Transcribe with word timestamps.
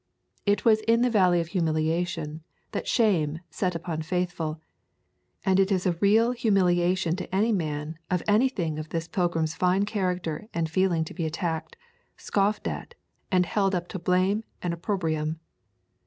It 0.47 0.65
was 0.65 0.79
in 0.87 1.03
the 1.03 1.11
Valley 1.11 1.39
of 1.41 1.49
Humiliation 1.49 2.41
that 2.71 2.87
Shame 2.87 3.39
set 3.51 3.75
upon 3.75 4.01
Faithful, 4.01 4.59
and 5.45 5.59
it 5.59 5.71
is 5.71 5.85
a 5.85 5.91
real 6.01 6.31
humiliation 6.31 7.15
to 7.17 7.35
any 7.35 7.51
man 7.51 7.99
of 8.09 8.23
anything 8.27 8.79
of 8.79 8.89
this 8.89 9.07
pilgrim's 9.07 9.53
fine 9.53 9.85
character 9.85 10.47
and 10.55 10.67
feeling 10.67 11.05
to 11.05 11.13
be 11.13 11.27
attacked, 11.27 11.75
scoffed 12.17 12.67
at, 12.67 12.95
and 13.31 13.45
held 13.45 13.75
up 13.75 13.87
to 13.89 13.99
blame 13.99 14.43
and 14.59 14.73
opprobrium. 14.73 15.39